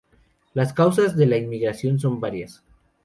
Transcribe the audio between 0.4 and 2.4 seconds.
Las causas de la inmigración son